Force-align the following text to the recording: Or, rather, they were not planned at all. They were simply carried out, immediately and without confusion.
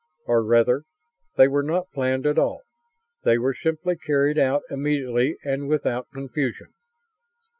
Or, 0.25 0.43
rather, 0.43 0.85
they 1.37 1.47
were 1.47 1.61
not 1.61 1.91
planned 1.91 2.25
at 2.25 2.39
all. 2.39 2.63
They 3.23 3.37
were 3.37 3.53
simply 3.53 3.97
carried 3.97 4.39
out, 4.39 4.63
immediately 4.71 5.37
and 5.43 5.67
without 5.69 6.09
confusion. 6.11 6.73